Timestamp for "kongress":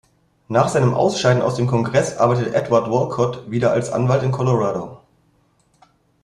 1.67-2.17